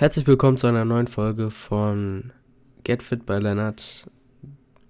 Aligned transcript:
Herzlich 0.00 0.26
willkommen 0.26 0.56
zu 0.56 0.66
einer 0.66 0.86
neuen 0.86 1.08
Folge 1.08 1.50
von 1.50 2.32
Get 2.84 3.02
Fit 3.02 3.26
bei 3.26 3.38
Lennart. 3.38 4.08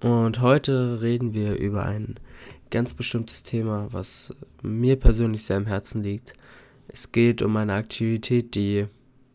Und 0.00 0.40
heute 0.40 1.02
reden 1.02 1.34
wir 1.34 1.58
über 1.58 1.84
ein 1.84 2.20
ganz 2.70 2.94
bestimmtes 2.94 3.42
Thema, 3.42 3.88
was 3.90 4.32
mir 4.62 4.94
persönlich 4.94 5.42
sehr 5.42 5.56
am 5.56 5.66
Herzen 5.66 6.04
liegt. 6.04 6.34
Es 6.86 7.10
geht 7.10 7.42
um 7.42 7.56
eine 7.56 7.72
Aktivität, 7.72 8.54
die 8.54 8.86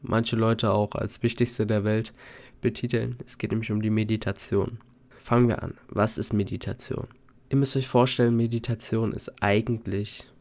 manche 0.01 0.37
Leute 0.37 0.71
auch 0.71 0.95
als 0.95 1.21
wichtigste 1.23 1.67
der 1.67 1.83
Welt 1.83 2.13
betiteln. 2.61 3.17
Es 3.25 3.37
geht 3.37 3.51
nämlich 3.51 3.73
um 3.73 3.81
die 3.81 3.89
Meditation. 3.89 4.79
Fangen 5.09 5.49
wir 5.49 5.61
an. 5.61 5.73
Was 5.89 6.17
ist 6.17 6.31
Meditation? 6.31 7.09
Ihr 7.49 7.57
müsst 7.57 7.75
euch 7.75 7.89
vorstellen, 7.89 8.37
Meditation 8.37 9.11
ist 9.11 9.43
eigentlich, 9.43 10.31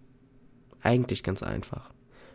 eigentlich 0.80 1.24
ganz 1.24 1.42
einfach. 1.42 1.90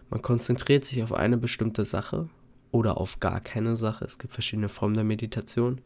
Man 0.10 0.22
konzentriert 0.22 0.84
sich 0.84 1.02
auf 1.02 1.14
eine 1.14 1.38
bestimmte 1.38 1.86
Sache 1.86 2.28
oder 2.72 2.98
auf 2.98 3.20
gar 3.20 3.42
keine 3.42 3.76
Sache. 3.76 4.06
Es 4.06 4.20
gibt 4.20 4.34
verschiedene 4.34 4.70
Formen 4.70 4.96
der 4.96 5.04
Meditation. 5.04 5.82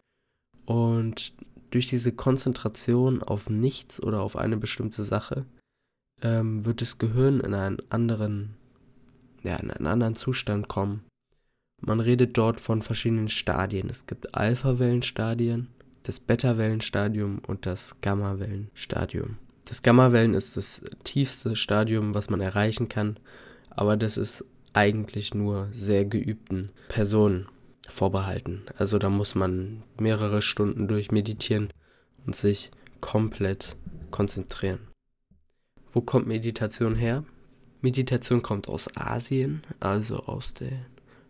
Und 0.65 1.33
durch 1.71 1.87
diese 1.87 2.11
Konzentration 2.11 3.23
auf 3.23 3.49
nichts 3.49 4.01
oder 4.01 4.21
auf 4.21 4.35
eine 4.35 4.57
bestimmte 4.57 5.03
Sache 5.03 5.45
ähm, 6.21 6.65
wird 6.65 6.81
das 6.81 6.97
Gehirn 6.97 7.39
in 7.39 7.53
einen 7.53 7.81
anderen, 7.89 8.55
ja, 9.43 9.55
in 9.57 9.71
einen 9.71 9.88
anderen 9.88 10.15
Zustand 10.15 10.67
kommen. 10.67 11.03
Man 11.81 11.99
redet 11.99 12.38
dort 12.38 12.59
von 12.59 12.81
verschiedenen 12.81 13.27
Stadien. 13.27 13.89
Es 13.89 14.07
gibt 14.07 14.35
Alpha-Wellenstadien, 14.35 15.67
das 16.03 16.19
Beta-Wellenstadium 16.19 17.39
und 17.45 17.65
das 17.65 17.99
Gamma-Wellenstadium. 18.02 19.38
Das 19.65 19.81
Gamma-Wellen 19.81 20.33
ist 20.33 20.55
das 20.55 20.83
tiefste 21.03 21.55
Stadium, 21.55 22.13
was 22.13 22.29
man 22.29 22.41
erreichen 22.41 22.89
kann, 22.89 23.17
aber 23.69 23.97
das 23.97 24.17
ist 24.17 24.45
eigentlich 24.73 25.33
nur 25.33 25.67
sehr 25.71 26.05
geübten 26.05 26.69
Personen 26.87 27.47
vorbehalten. 27.87 28.63
Also 28.77 28.97
da 28.97 29.09
muss 29.09 29.35
man 29.35 29.83
mehrere 29.99 30.41
Stunden 30.41 30.87
durch 30.87 31.11
meditieren 31.11 31.69
und 32.25 32.35
sich 32.35 32.71
komplett 33.02 33.75
konzentrieren. 34.11 34.80
Wo 35.91 36.02
kommt 36.02 36.27
Meditation 36.27 36.95
her? 36.95 37.23
Meditation 37.81 38.41
kommt 38.41 38.67
aus 38.69 38.89
Asien, 38.95 39.61
also 39.80 40.17
aus 40.25 40.53
der 40.53 40.85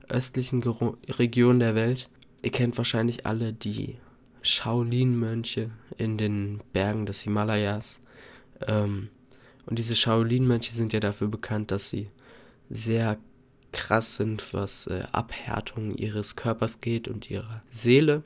östlichen 0.08 0.62
Gero 0.62 0.98
Region 1.10 1.60
der 1.60 1.76
Welt. 1.76 2.10
Ihr 2.44 2.52
kennt 2.52 2.78
wahrscheinlich 2.78 3.26
alle 3.26 3.54
die 3.54 3.98
Shaolin-Mönche 4.44 5.72
in 5.98 6.18
den 6.18 6.62
Bergen 6.74 7.06
des 7.06 7.22
Himalayas. 7.22 8.00
Ähm, 8.68 9.10
und 9.66 9.80
diese 9.80 9.96
Shaolin-Mönche 9.96 10.74
sind 10.74 10.94
ja 10.94 11.00
dafür 11.00 11.28
bekannt, 11.30 11.72
dass 11.72 11.90
sie 11.90 12.10
sehr 12.70 13.18
krass 13.74 14.16
sind, 14.16 14.54
was 14.54 14.88
äh, 14.88 15.04
Abhärtung 15.12 15.96
ihres 15.96 16.36
Körpers 16.36 16.82
geht 16.82 17.08
und 17.08 17.30
ihrer 17.30 17.62
Seele. 17.70 18.24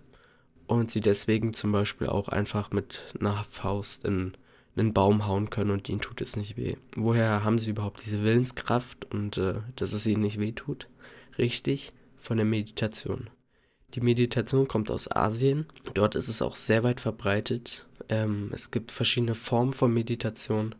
Und 0.67 0.91
sie 0.91 1.01
deswegen 1.01 1.53
zum 1.53 1.71
Beispiel 1.71 2.07
auch 2.07 2.27
einfach 2.27 2.71
mit 2.71 3.15
einer 3.19 3.43
Faust 3.45 4.05
in 4.05 4.33
einen 4.75 4.93
Baum 4.93 5.25
hauen 5.25 5.49
können 5.49 5.71
und 5.71 5.89
ihnen 5.89 6.01
tut 6.01 6.21
es 6.21 6.35
nicht 6.35 6.57
weh. 6.57 6.75
Woher 6.95 7.43
haben 7.43 7.57
sie 7.57 7.71
überhaupt 7.71 8.05
diese 8.05 8.23
Willenskraft 8.23 9.11
und 9.11 9.37
äh, 9.37 9.55
dass 9.75 9.93
es 9.93 10.05
ihnen 10.05 10.21
nicht 10.21 10.39
weh 10.39 10.51
tut? 10.51 10.87
Richtig, 11.37 11.93
von 12.17 12.37
der 12.37 12.45
Meditation. 12.45 13.29
Die 13.93 14.01
Meditation 14.01 14.67
kommt 14.67 14.91
aus 14.91 15.09
Asien. 15.09 15.65
Dort 15.93 16.15
ist 16.15 16.27
es 16.27 16.41
auch 16.41 16.55
sehr 16.55 16.83
weit 16.83 16.99
verbreitet. 16.99 17.87
Ähm, 18.09 18.51
es 18.53 18.71
gibt 18.71 18.91
verschiedene 18.91 19.35
Formen 19.35 19.73
von 19.73 19.93
Meditation. 19.93 20.75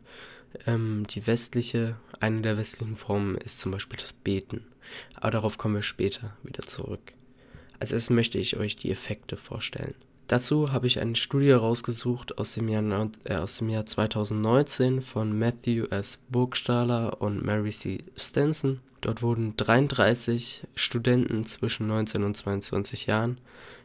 Ähm, 0.66 1.06
die 1.08 1.26
westliche, 1.26 1.96
eine 2.20 2.42
der 2.42 2.56
westlichen 2.56 2.96
Formen 2.96 3.36
ist 3.36 3.58
zum 3.58 3.72
Beispiel 3.72 3.98
das 3.98 4.12
Beten. 4.12 4.64
Aber 5.14 5.30
darauf 5.30 5.58
kommen 5.58 5.74
wir 5.74 5.82
später 5.82 6.36
wieder 6.42 6.64
zurück. 6.64 7.14
Als 7.78 7.92
erstes 7.92 8.10
möchte 8.10 8.38
ich 8.38 8.56
euch 8.56 8.76
die 8.76 8.90
Effekte 8.90 9.36
vorstellen. 9.36 9.94
Dazu 10.26 10.72
habe 10.72 10.86
ich 10.86 11.00
eine 11.00 11.16
Studie 11.16 11.52
rausgesucht 11.52 12.36
aus 12.36 12.52
dem 12.52 12.68
Jahr, 12.68 13.10
äh, 13.24 13.36
aus 13.36 13.58
dem 13.58 13.70
Jahr 13.70 13.86
2019 13.86 15.00
von 15.00 15.38
Matthew 15.38 15.86
S. 15.86 16.18
Burgstaller 16.28 17.22
und 17.22 17.42
Mary 17.42 17.70
C. 17.70 18.04
Stenson. 18.14 18.80
Dort 19.00 19.22
wurden 19.22 19.56
33 19.56 20.66
Studenten 20.74 21.46
zwischen 21.46 21.86
19 21.86 22.24
und 22.24 22.36
22 22.36 23.06
Jahren. 23.06 23.38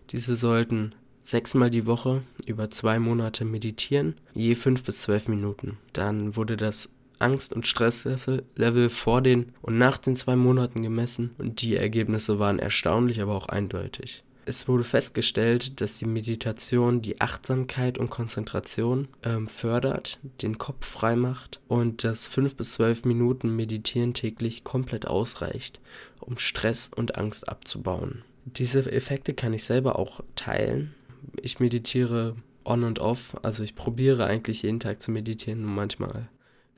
Diese 0.10 0.36
sollten 0.36 0.96
sechsmal 1.24 1.72
die 1.72 1.86
Woche 1.86 2.22
über 2.46 2.70
zwei 2.70 3.00
Monate 3.00 3.46
meditieren, 3.46 4.16
je 4.36 4.56
fünf 4.56 4.84
bis 4.84 5.02
zwölf 5.02 5.28
Minuten. 5.28 5.78
Dann 5.94 6.36
wurde 6.36 6.58
das 6.58 6.94
Angst- 7.20 7.54
und 7.54 7.66
Stresslevel 7.66 8.90
vor 8.90 9.22
den 9.22 9.54
und 9.62 9.78
nach 9.78 9.98
den 9.98 10.16
zwei 10.16 10.36
Monaten 10.36 10.84
gemessen 10.84 11.32
und 11.38 11.62
die 11.62 11.76
Ergebnisse 11.76 12.38
waren 12.38 12.60
erstaunlich, 12.60 13.22
aber 13.22 13.34
auch 13.34 13.48
eindeutig. 13.48 14.24
Es 14.46 14.68
wurde 14.68 14.84
festgestellt, 14.84 15.80
dass 15.80 16.00
die 16.00 16.06
Meditation 16.06 17.02
die 17.02 17.22
Achtsamkeit 17.22 17.98
und 17.98 18.10
Konzentration 18.10 19.08
ähm, 19.24 19.48
fördert, 19.48 20.20
den 20.42 20.58
Kopf 20.58 20.86
frei 20.86 21.16
macht 21.16 21.62
und 21.70 22.04
dass 22.04 22.28
fünf 22.28 22.58
bis 22.58 22.74
zwölf 22.74 23.06
Minuten 23.06 23.56
Meditieren 23.56 24.14
täglich 24.14 24.66
komplett 24.66 25.08
ausreicht, 25.08 25.80
um 26.20 26.38
Stress 26.38 26.92
und 26.94 27.16
Angst 27.16 27.48
abzubauen. 27.48 28.24
Diese 28.44 28.92
Effekte 28.92 29.34
kann 29.34 29.54
ich 29.54 29.64
selber 29.64 29.98
auch 29.98 30.20
teilen 30.36 30.94
ich 31.42 31.60
meditiere 31.60 32.36
on 32.66 32.84
und 32.84 33.00
off. 33.00 33.36
Also 33.44 33.64
ich 33.64 33.76
probiere 33.76 34.26
eigentlich 34.26 34.64
jeden 34.64 34.80
Tag 34.80 35.02
zu 35.02 35.12
meditieren 35.12 35.66
und 35.66 35.76
manchmal 35.76 36.30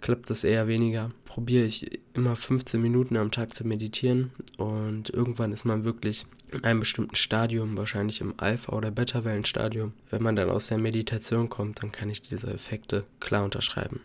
klappt 0.01 0.29
das 0.29 0.43
eher 0.43 0.67
weniger. 0.67 1.11
Probiere 1.25 1.65
ich 1.65 1.99
immer 2.13 2.35
15 2.35 2.81
Minuten 2.81 3.17
am 3.17 3.31
Tag 3.31 3.53
zu 3.53 3.65
meditieren 3.65 4.31
und 4.57 5.09
irgendwann 5.09 5.51
ist 5.51 5.65
man 5.65 5.83
wirklich 5.83 6.25
in 6.51 6.63
einem 6.63 6.81
bestimmten 6.81 7.15
Stadium, 7.15 7.75
wahrscheinlich 7.75 8.21
im 8.21 8.35
Alpha- 8.37 8.75
oder 8.75 8.91
Beta-Wellenstadium. 8.91 9.93
Wenn 10.09 10.23
man 10.23 10.35
dann 10.35 10.49
aus 10.49 10.67
der 10.67 10.77
Meditation 10.77 11.49
kommt, 11.49 11.81
dann 11.81 11.91
kann 11.91 12.09
ich 12.09 12.21
diese 12.21 12.53
Effekte 12.53 13.05
klar 13.19 13.43
unterschreiben. 13.43 14.01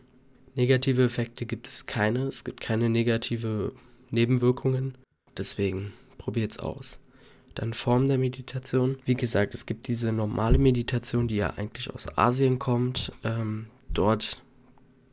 Negative 0.55 1.05
Effekte 1.05 1.47
gibt 1.47 1.69
es 1.69 1.87
keine, 1.87 2.25
es 2.25 2.45
gibt 2.45 2.61
keine 2.61 2.89
negative 2.89 3.73
Nebenwirkungen. 4.11 4.97
Deswegen 5.37 5.93
probiert 6.19 6.53
es 6.53 6.59
aus. 7.61 7.71
Dann 7.71 7.75
Form 7.75 8.07
der 8.07 8.19
Meditation. 8.19 8.97
Wie 9.05 9.15
gesagt, 9.15 9.55
es 9.55 9.67
gibt 9.67 9.89
diese 9.89 10.13
normale 10.13 10.59
Meditation, 10.59 11.29
die 11.29 11.37
ja 11.37 11.55
eigentlich 11.57 11.93
aus 11.93 12.07
Asien 12.17 12.59
kommt. 12.59 13.13
Ähm, 13.23 13.67
dort 13.93 14.43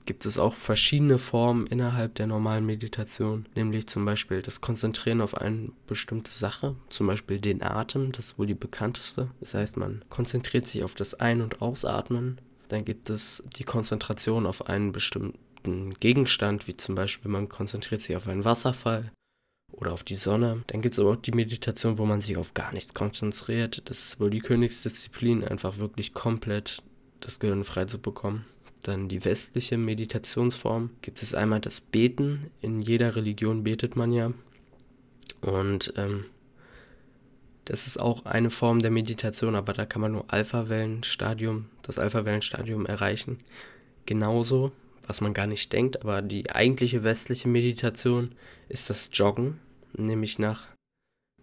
gibt 0.06 0.26
es 0.26 0.38
auch 0.38 0.54
verschiedene 0.54 1.18
Formen 1.18 1.68
innerhalb 1.68 2.16
der 2.16 2.28
normalen 2.28 2.66
Meditation, 2.66 3.46
nämlich 3.56 3.88
zum 3.88 4.06
Beispiel 4.06 4.42
das 4.42 4.62
Konzentrieren 4.62 5.20
auf 5.20 5.36
eine 5.36 5.72
bestimmte 5.86 6.32
Sache, 6.32 6.76
zum 6.88 7.08
Beispiel 7.08 7.42
den 7.42 7.62
Atem, 7.62 8.14
das 8.14 8.28
ist 8.28 8.40
wohl 8.40 8.48
die 8.48 8.54
bekannteste. 8.54 9.28
Das 9.42 9.54
heißt, 9.54 9.76
man 9.76 10.06
konzentriert 10.08 10.66
sich 10.66 10.86
auf 10.86 10.96
das 10.96 11.16
Ein- 11.16 11.42
und 11.42 11.62
Ausatmen. 11.62 12.40
Dann 12.70 12.86
gibt 12.86 13.10
es 13.10 13.44
die 13.58 13.66
Konzentration 13.66 14.46
auf 14.46 14.70
einen 14.70 14.94
bestimmten 14.94 15.94
Gegenstand, 16.00 16.70
wie 16.70 16.78
zum 16.78 16.96
Beispiel 16.96 17.30
man 17.30 17.50
konzentriert 17.50 18.00
sich 18.00 18.16
auf 18.16 18.30
einen 18.30 18.46
Wasserfall 18.46 19.12
oder 19.78 19.94
auf 19.94 20.04
die 20.04 20.16
Sonne. 20.16 20.64
Dann 20.68 20.82
gibt 20.82 20.94
es 20.94 21.00
aber 21.00 21.12
auch 21.12 21.16
die 21.16 21.32
Meditation, 21.32 21.98
wo 21.98 22.06
man 22.06 22.20
sich 22.20 22.36
auf 22.38 22.54
gar 22.54 22.74
nichts 22.74 22.94
konzentriert. 22.94 23.84
Das 23.86 24.04
ist 24.04 24.20
wohl 24.20 24.30
die 24.30 24.40
Königsdisziplin, 24.40 25.44
einfach 25.44 25.78
wirklich 25.78 26.14
komplett 26.14 26.84
das 27.20 27.40
Gehirn 27.40 27.64
frei 27.64 27.86
zu 27.86 28.00
bekommen. 28.00 28.46
Dann 28.84 29.08
die 29.08 29.24
westliche 29.24 29.78
Meditationsform. 29.78 30.90
Gibt 31.02 31.22
es 31.22 31.34
einmal 31.34 31.62
das 31.62 31.82
Beten. 31.82 32.52
In 32.62 32.82
jeder 32.82 33.16
Religion 33.16 33.64
betet 33.64 33.96
man 33.96 34.12
ja. 34.12 34.34
Und 35.42 35.94
ähm, 35.98 36.26
das 37.66 37.86
ist 37.86 38.00
auch 38.00 38.26
eine 38.26 38.50
Form 38.50 38.82
der 38.82 38.92
Meditation, 38.92 39.56
aber 39.56 39.74
da 39.74 39.86
kann 39.86 40.02
man 40.02 40.14
nur 40.14 40.26
Alpha-Wellenstadium, 40.28 41.66
das 41.84 42.00
Alpha-Wellenstadium 42.00 42.86
erreichen. 42.86 43.40
Genauso 44.06 44.72
was 45.08 45.22
man 45.22 45.34
gar 45.34 45.48
nicht 45.48 45.72
denkt, 45.72 46.02
aber 46.02 46.22
die 46.22 46.52
eigentliche 46.52 47.04
westliche 47.04 47.48
Meditation 47.48 48.32
ist 48.68 48.90
das 48.90 49.10
Joggen, 49.14 49.60
nämlich 49.98 50.40
nach 50.40 50.68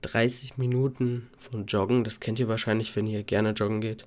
30 0.02 0.58
Minuten 0.58 1.28
von 1.38 1.66
Joggen, 1.66 2.04
das 2.04 2.20
kennt 2.20 2.38
ihr 2.38 2.48
wahrscheinlich, 2.48 2.94
wenn 2.94 3.06
ihr 3.06 3.22
gerne 3.22 3.50
joggen 3.50 3.80
geht, 3.80 4.06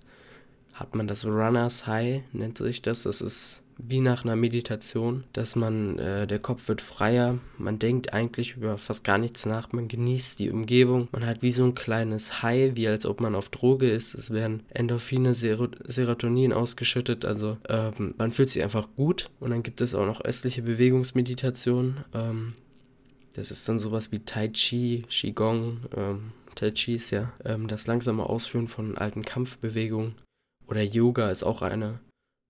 hat 0.73 0.95
man 0.95 1.07
das 1.07 1.25
Runners 1.25 1.87
High, 1.87 2.21
nennt 2.33 2.57
sich 2.57 2.81
das. 2.83 3.03
Das 3.03 3.21
ist 3.21 3.63
wie 3.79 3.99
nach 4.01 4.23
einer 4.23 4.35
Meditation, 4.35 5.23
dass 5.33 5.55
man, 5.55 5.99
äh, 5.99 6.25
der 6.27 6.39
Kopf 6.39 6.67
wird 6.67 6.81
freier, 6.81 7.37
man 7.57 7.79
denkt 7.79 8.13
eigentlich 8.13 8.55
über 8.55 8.77
fast 8.77 9.03
gar 9.03 9.17
nichts 9.17 9.45
nach, 9.45 9.71
man 9.71 9.87
genießt 9.87 10.39
die 10.39 10.49
Umgebung, 10.49 11.07
man 11.11 11.25
hat 11.25 11.41
wie 11.41 11.51
so 11.51 11.63
ein 11.63 11.75
kleines 11.75 12.41
High, 12.41 12.75
wie 12.75 12.87
als 12.87 13.05
ob 13.05 13.21
man 13.21 13.35
auf 13.35 13.49
Droge 13.49 13.89
ist, 13.89 14.15
es 14.15 14.31
werden 14.31 14.63
Endorphine, 14.69 15.35
Ser 15.35 15.69
Serotonin 15.85 16.53
ausgeschüttet, 16.53 17.23
also 17.23 17.57
ähm, 17.69 18.15
man 18.17 18.31
fühlt 18.31 18.49
sich 18.49 18.63
einfach 18.63 18.87
gut. 18.95 19.29
Und 19.39 19.51
dann 19.51 19.63
gibt 19.63 19.81
es 19.81 19.95
auch 19.95 20.05
noch 20.05 20.21
östliche 20.21 20.63
Bewegungsmeditation, 20.63 21.97
ähm, 22.13 22.53
das 23.37 23.51
ist 23.51 23.69
dann 23.69 23.77
sowas 23.77 24.11
wie 24.11 24.19
Tai 24.19 24.49
Chi, 24.49 25.05
Qigong, 25.09 25.81
ähm, 25.95 26.33
Tai 26.55 26.71
Chi 26.71 26.95
ist 26.95 27.11
ja 27.11 27.31
ähm, 27.45 27.67
das 27.67 27.85
langsame 27.85 28.25
Ausführen 28.25 28.67
von 28.67 28.97
alten 28.97 29.21
Kampfbewegungen 29.21 30.15
oder 30.65 30.81
Yoga 30.81 31.29
ist 31.29 31.43
auch 31.43 31.61
eine 31.61 31.99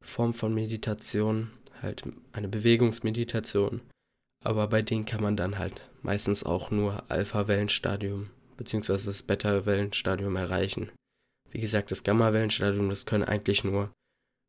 Form 0.03 0.33
von 0.33 0.53
Meditation, 0.53 1.51
halt 1.81 2.03
eine 2.31 2.47
Bewegungsmeditation. 2.47 3.81
Aber 4.45 4.67
bei 4.67 4.81
denen 4.81 5.05
kann 5.05 5.21
man 5.21 5.35
dann 5.35 5.57
halt 5.57 5.89
meistens 6.03 6.45
auch 6.45 6.71
nur 6.71 7.03
Alpha-Wellenstadium 7.11 8.29
bzw. 8.55 8.93
das 8.93 9.23
Beta-Wellenstadium 9.23 10.37
erreichen. 10.37 10.89
Wie 11.51 11.59
gesagt, 11.59 11.91
das 11.91 12.03
Gamma-Wellenstadium, 12.03 12.87
das 12.87 13.05
können 13.05 13.25
eigentlich 13.25 13.65
nur 13.65 13.91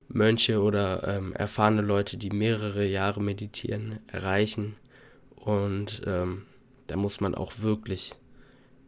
Mönche 0.07 0.63
oder 0.63 1.07
ähm, 1.09 1.33
erfahrene 1.33 1.83
Leute, 1.83 2.17
die 2.17 2.31
mehrere 2.31 2.87
Jahre 2.87 3.21
meditieren, 3.21 3.99
erreichen. 4.07 4.77
Und 5.45 6.03
ähm, 6.07 6.43
da 6.87 6.97
muss 6.97 7.21
man 7.21 7.35
auch 7.35 7.61
wirklich 7.61 8.13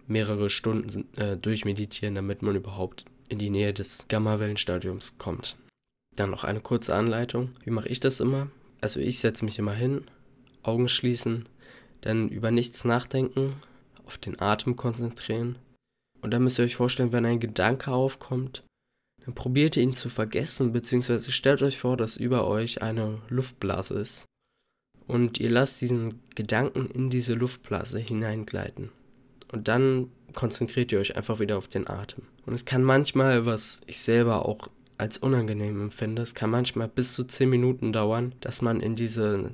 mehrere 0.06 0.50
Stunden 0.50 1.06
äh, 1.16 1.36
durchmeditieren, 1.36 2.14
damit 2.14 2.42
man 2.42 2.56
überhaupt 2.56 3.04
in 3.28 3.38
die 3.38 3.50
Nähe 3.50 3.72
des 3.72 4.06
Gamma-Wellenstadiums 4.08 5.18
kommt. 5.18 5.56
Dann 6.16 6.30
noch 6.30 6.44
eine 6.44 6.60
kurze 6.60 6.94
Anleitung. 6.94 7.50
Wie 7.64 7.70
mache 7.70 7.88
ich 7.88 8.00
das 8.00 8.20
immer? 8.20 8.48
Also 8.80 8.98
ich 8.98 9.20
setze 9.20 9.44
mich 9.44 9.58
immer 9.58 9.72
hin, 9.72 10.04
Augen 10.62 10.88
schließen, 10.88 11.44
dann 12.00 12.28
über 12.28 12.50
nichts 12.50 12.84
nachdenken, 12.84 13.54
auf 14.04 14.18
den 14.18 14.40
Atem 14.40 14.76
konzentrieren. 14.76 15.56
Und 16.22 16.32
dann 16.32 16.42
müsst 16.42 16.58
ihr 16.58 16.64
euch 16.64 16.76
vorstellen, 16.76 17.12
wenn 17.12 17.24
ein 17.24 17.40
Gedanke 17.40 17.92
aufkommt, 17.92 18.64
dann 19.24 19.34
probiert 19.34 19.76
ihr 19.76 19.82
ihn 19.82 19.94
zu 19.94 20.08
vergessen, 20.08 20.72
beziehungsweise 20.72 21.30
stellt 21.30 21.62
euch 21.62 21.78
vor, 21.78 21.96
dass 21.96 22.16
über 22.16 22.46
euch 22.46 22.82
eine 22.82 23.20
Luftblase 23.28 23.94
ist. 23.94 24.26
Und 25.06 25.38
ihr 25.38 25.50
lasst 25.50 25.80
diesen 25.80 26.20
Gedanken 26.34 26.86
in 26.86 27.10
diese 27.10 27.34
Luftblase 27.34 27.98
hineingleiten. 27.98 28.90
Und 29.50 29.68
dann 29.68 30.08
konzentriert 30.34 30.92
ihr 30.92 31.00
euch 31.00 31.16
einfach 31.16 31.40
wieder 31.40 31.58
auf 31.58 31.66
den 31.66 31.88
Atem. 31.88 32.24
Und 32.46 32.54
es 32.54 32.64
kann 32.64 32.84
manchmal, 32.84 33.46
was 33.46 33.82
ich 33.86 34.00
selber 34.00 34.46
auch 34.46 34.68
als 34.98 35.18
unangenehm 35.18 35.80
empfinde, 35.80 36.22
es 36.22 36.34
kann 36.34 36.50
manchmal 36.50 36.88
bis 36.88 37.14
zu 37.14 37.24
10 37.24 37.48
Minuten 37.48 37.92
dauern, 37.92 38.34
dass 38.40 38.62
man 38.62 38.80
in 38.80 38.96
diese 38.96 39.50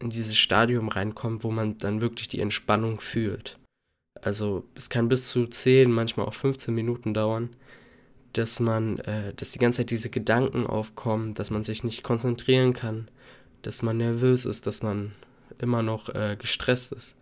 in 0.00 0.10
dieses 0.10 0.36
Stadium 0.36 0.88
reinkommt, 0.88 1.44
wo 1.44 1.50
man 1.50 1.78
dann 1.78 2.00
wirklich 2.00 2.28
die 2.28 2.40
Entspannung 2.40 3.00
fühlt. 3.00 3.58
Also 4.22 4.64
es 4.74 4.90
kann 4.90 5.08
bis 5.08 5.28
zu 5.28 5.46
10, 5.46 5.90
manchmal 5.90 6.26
auch 6.26 6.34
15 6.34 6.74
Minuten 6.74 7.14
dauern, 7.14 7.50
dass 8.32 8.60
man, 8.60 8.98
äh, 9.00 9.34
dass 9.34 9.52
die 9.52 9.58
ganze 9.58 9.78
Zeit 9.78 9.90
diese 9.90 10.10
Gedanken 10.10 10.66
aufkommen, 10.66 11.34
dass 11.34 11.50
man 11.50 11.62
sich 11.62 11.84
nicht 11.84 12.02
konzentrieren 12.02 12.72
kann, 12.72 13.08
dass 13.62 13.82
man 13.82 13.96
nervös 13.98 14.46
ist, 14.46 14.66
dass 14.66 14.82
man 14.82 15.12
immer 15.58 15.82
noch 15.82 16.08
äh, 16.10 16.36
gestresst 16.38 16.92
ist. 16.92 17.16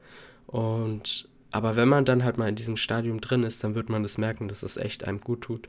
Und 0.47 1.29
aber 1.51 1.77
wenn 1.77 1.89
man 1.89 2.05
dann 2.05 2.25
halt 2.25 2.39
mal 2.39 2.49
in 2.49 2.57
diesem 2.57 2.77
Stadium 2.77 3.21
drin 3.21 3.43
ist, 3.43 3.65
dann 3.65 3.75
wird 3.75 3.89
man 3.89 4.03
das 4.03 4.19
merken, 4.19 4.49
dass 4.49 4.63
es 4.63 4.77
echt 4.77 5.05
einem 5.05 5.21
gut 5.21 5.43
tut. 5.43 5.69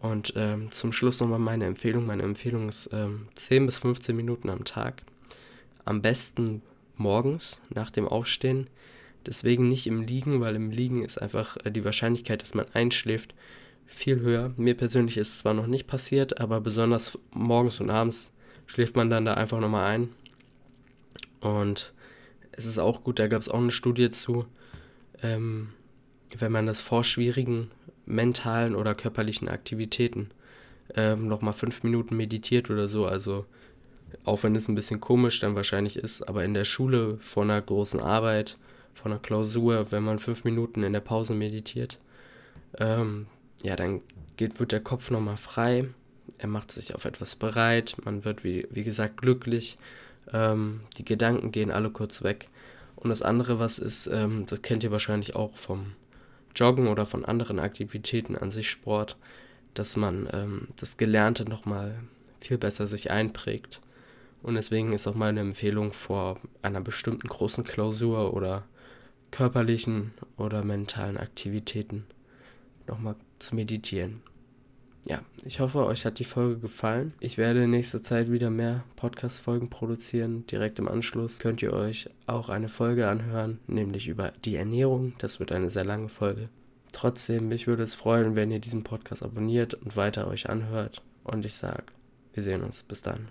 Und 0.00 0.32
ähm, 0.36 0.70
zum 0.70 0.92
Schluss 0.92 1.20
nochmal 1.20 1.38
meine 1.38 1.66
Empfehlung. 1.66 2.06
Meine 2.06 2.22
Empfehlung 2.22 2.68
ist 2.68 2.88
ähm, 2.92 3.28
10 3.34 3.66
bis 3.66 3.78
15 3.78 4.16
Minuten 4.16 4.48
am 4.48 4.64
Tag. 4.64 5.02
Am 5.84 6.00
besten 6.00 6.62
morgens 6.96 7.60
nach 7.68 7.90
dem 7.90 8.08
Aufstehen. 8.08 8.68
Deswegen 9.26 9.68
nicht 9.68 9.86
im 9.86 10.00
Liegen, 10.00 10.40
weil 10.40 10.54
im 10.56 10.70
Liegen 10.70 11.02
ist 11.02 11.20
einfach 11.20 11.56
äh, 11.64 11.70
die 11.70 11.84
Wahrscheinlichkeit, 11.84 12.40
dass 12.40 12.54
man 12.54 12.66
einschläft, 12.72 13.34
viel 13.86 14.20
höher. 14.20 14.52
Mir 14.56 14.76
persönlich 14.76 15.16
ist 15.18 15.28
es 15.28 15.38
zwar 15.40 15.52
noch 15.52 15.66
nicht 15.66 15.86
passiert, 15.86 16.40
aber 16.40 16.60
besonders 16.60 17.18
morgens 17.32 17.80
und 17.80 17.90
abends 17.90 18.32
schläft 18.70 18.94
man 18.94 19.10
dann 19.10 19.24
da 19.24 19.34
einfach 19.34 19.58
nochmal 19.58 19.86
ein. 19.86 20.10
Und 21.40 21.92
es 22.52 22.66
ist 22.66 22.78
auch 22.78 23.02
gut, 23.02 23.18
da 23.18 23.26
gab 23.26 23.42
es 23.42 23.48
auch 23.48 23.58
eine 23.58 23.72
Studie 23.72 24.10
zu, 24.10 24.46
ähm, 25.24 25.70
wenn 26.38 26.52
man 26.52 26.66
das 26.66 26.80
vor 26.80 27.02
schwierigen 27.02 27.72
mentalen 28.06 28.76
oder 28.76 28.94
körperlichen 28.94 29.48
Aktivitäten 29.48 30.30
ähm, 30.94 31.26
nochmal 31.26 31.52
fünf 31.52 31.82
Minuten 31.82 32.16
meditiert 32.16 32.70
oder 32.70 32.88
so, 32.88 33.06
also 33.06 33.44
auch 34.24 34.44
wenn 34.44 34.54
es 34.54 34.68
ein 34.68 34.76
bisschen 34.76 35.00
komisch 35.00 35.40
dann 35.40 35.56
wahrscheinlich 35.56 35.96
ist, 35.96 36.28
aber 36.28 36.44
in 36.44 36.54
der 36.54 36.64
Schule 36.64 37.16
vor 37.20 37.42
einer 37.42 37.60
großen 37.60 37.98
Arbeit, 37.98 38.56
vor 38.94 39.10
einer 39.10 39.20
Klausur, 39.20 39.90
wenn 39.90 40.04
man 40.04 40.20
fünf 40.20 40.44
Minuten 40.44 40.84
in 40.84 40.92
der 40.92 41.00
Pause 41.00 41.34
meditiert, 41.34 41.98
ähm, 42.78 43.26
ja, 43.64 43.74
dann 43.74 44.00
geht, 44.36 44.60
wird 44.60 44.70
der 44.70 44.80
Kopf 44.80 45.10
nochmal 45.10 45.38
frei, 45.38 45.88
er 46.40 46.48
macht 46.48 46.72
sich 46.72 46.94
auf 46.94 47.04
etwas 47.04 47.36
bereit, 47.36 47.96
man 48.04 48.24
wird, 48.24 48.44
wie, 48.44 48.66
wie 48.70 48.82
gesagt, 48.82 49.18
glücklich, 49.18 49.78
ähm, 50.32 50.80
die 50.96 51.04
Gedanken 51.04 51.52
gehen 51.52 51.70
alle 51.70 51.90
kurz 51.90 52.22
weg. 52.22 52.48
Und 52.96 53.10
das 53.10 53.22
andere, 53.22 53.58
was 53.58 53.78
ist, 53.78 54.06
ähm, 54.06 54.46
das 54.46 54.62
kennt 54.62 54.82
ihr 54.82 54.90
wahrscheinlich 54.90 55.36
auch 55.36 55.56
vom 55.56 55.92
Joggen 56.56 56.88
oder 56.88 57.06
von 57.06 57.24
anderen 57.24 57.58
Aktivitäten 57.58 58.36
an 58.36 58.50
sich 58.50 58.70
Sport, 58.70 59.16
dass 59.74 59.96
man 59.96 60.28
ähm, 60.32 60.68
das 60.76 60.96
Gelernte 60.96 61.44
nochmal 61.44 61.94
viel 62.40 62.58
besser 62.58 62.86
sich 62.86 63.10
einprägt. 63.10 63.80
Und 64.42 64.54
deswegen 64.54 64.92
ist 64.92 65.06
auch 65.06 65.14
meine 65.14 65.40
Empfehlung 65.40 65.92
vor 65.92 66.40
einer 66.62 66.80
bestimmten 66.80 67.28
großen 67.28 67.64
Klausur 67.64 68.32
oder 68.32 68.64
körperlichen 69.30 70.12
oder 70.38 70.64
mentalen 70.64 71.18
Aktivitäten 71.18 72.06
nochmal 72.86 73.16
zu 73.38 73.54
meditieren. 73.54 74.22
Ja, 75.06 75.22
ich 75.44 75.60
hoffe, 75.60 75.86
euch 75.86 76.04
hat 76.04 76.18
die 76.18 76.24
Folge 76.24 76.58
gefallen. 76.58 77.14
Ich 77.20 77.38
werde 77.38 77.64
in 77.64 77.70
nächster 77.70 78.02
Zeit 78.02 78.30
wieder 78.30 78.50
mehr 78.50 78.84
Podcast-Folgen 78.96 79.70
produzieren. 79.70 80.46
Direkt 80.46 80.78
im 80.78 80.88
Anschluss 80.88 81.38
könnt 81.38 81.62
ihr 81.62 81.72
euch 81.72 82.08
auch 82.26 82.48
eine 82.48 82.68
Folge 82.68 83.08
anhören, 83.08 83.60
nämlich 83.66 84.08
über 84.08 84.32
die 84.44 84.56
Ernährung. 84.56 85.14
Das 85.18 85.40
wird 85.40 85.52
eine 85.52 85.70
sehr 85.70 85.84
lange 85.84 86.08
Folge. 86.08 86.48
Trotzdem, 86.92 87.48
mich 87.48 87.66
würde 87.66 87.82
es 87.82 87.94
freuen, 87.94 88.36
wenn 88.36 88.50
ihr 88.50 88.58
diesen 88.58 88.84
Podcast 88.84 89.22
abonniert 89.22 89.74
und 89.74 89.96
weiter 89.96 90.26
euch 90.28 90.50
anhört. 90.50 91.02
Und 91.24 91.46
ich 91.46 91.54
sage, 91.54 91.84
wir 92.34 92.42
sehen 92.42 92.62
uns. 92.62 92.82
Bis 92.82 93.02
dann. 93.02 93.28